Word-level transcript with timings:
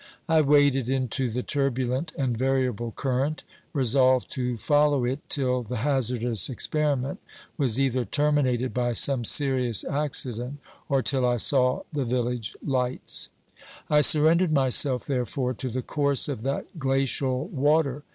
I 0.27 0.41
waded 0.41 0.89
into 0.89 1.29
the 1.29 1.43
turbulent 1.43 2.11
and 2.17 2.35
variable 2.35 2.89
current, 2.91 3.43
resolved 3.71 4.31
to 4.31 4.57
follow 4.57 4.97
398 5.01 5.13
OBERMANN 5.13 5.25
it 5.27 5.29
till 5.29 5.61
the 5.61 5.81
hazardous 5.83 6.49
experiment 6.49 7.19
was 7.55 7.79
either 7.79 8.03
terminated 8.05 8.73
by 8.73 8.93
some 8.93 9.23
serious 9.23 9.83
accident, 9.83 10.57
or 10.89 11.03
till 11.03 11.23
I 11.23 11.37
saw 11.37 11.83
the 11.93 12.03
village 12.03 12.55
lights. 12.65 13.29
I 13.91 14.01
surrendered 14.01 14.51
myself, 14.51 15.05
therefore, 15.05 15.53
to 15.53 15.69
the 15.69 15.83
course 15.83 16.27
of 16.27 16.41
that 16.41 16.79
glacial 16.79 17.45
water. 17.49 18.01